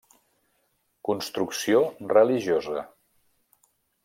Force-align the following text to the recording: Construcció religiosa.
Construcció 1.09 1.83
religiosa. 2.19 2.87